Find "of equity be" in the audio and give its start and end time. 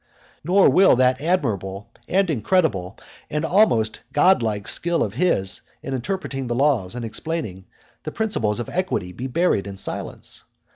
8.59-9.27